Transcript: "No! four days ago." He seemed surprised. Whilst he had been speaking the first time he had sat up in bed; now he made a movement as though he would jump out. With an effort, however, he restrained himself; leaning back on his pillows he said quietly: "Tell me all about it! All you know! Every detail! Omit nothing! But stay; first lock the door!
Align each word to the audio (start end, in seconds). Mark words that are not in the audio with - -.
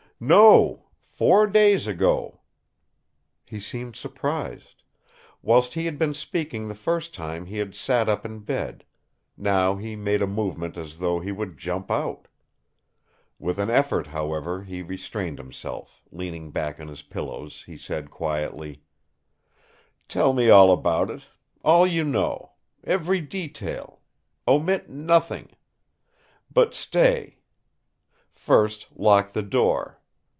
"No! 0.23 0.85
four 1.03 1.47
days 1.47 1.87
ago." 1.87 2.41
He 3.43 3.59
seemed 3.59 3.95
surprised. 3.95 4.83
Whilst 5.41 5.73
he 5.73 5.85
had 5.85 5.97
been 5.97 6.13
speaking 6.13 6.67
the 6.67 6.75
first 6.75 7.11
time 7.11 7.47
he 7.47 7.57
had 7.57 7.73
sat 7.73 8.07
up 8.07 8.23
in 8.23 8.41
bed; 8.41 8.83
now 9.35 9.77
he 9.77 9.95
made 9.95 10.21
a 10.21 10.27
movement 10.27 10.77
as 10.77 10.99
though 10.99 11.19
he 11.19 11.31
would 11.31 11.57
jump 11.57 11.89
out. 11.89 12.27
With 13.39 13.57
an 13.57 13.71
effort, 13.71 14.05
however, 14.05 14.61
he 14.61 14.83
restrained 14.83 15.39
himself; 15.39 16.03
leaning 16.11 16.51
back 16.51 16.79
on 16.79 16.87
his 16.87 17.01
pillows 17.01 17.63
he 17.65 17.75
said 17.75 18.11
quietly: 18.11 18.83
"Tell 20.07 20.33
me 20.33 20.51
all 20.51 20.71
about 20.71 21.09
it! 21.09 21.23
All 21.63 21.87
you 21.87 22.03
know! 22.03 22.51
Every 22.83 23.21
detail! 23.21 24.01
Omit 24.47 24.87
nothing! 24.87 25.53
But 26.53 26.75
stay; 26.75 27.39
first 28.35 28.85
lock 28.95 29.33
the 29.33 29.41
door! 29.41 29.97